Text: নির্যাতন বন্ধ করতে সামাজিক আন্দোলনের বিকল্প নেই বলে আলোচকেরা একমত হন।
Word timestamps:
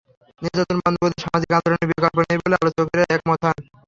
নির্যাতন 0.41 0.77
বন্ধ 0.83 0.97
করতে 1.01 1.19
সামাজিক 1.23 1.49
আন্দোলনের 1.57 1.89
বিকল্প 1.91 2.17
নেই 2.21 2.37
বলে 2.41 2.55
আলোচকেরা 2.57 3.03
একমত 3.15 3.41
হন। 3.45 3.57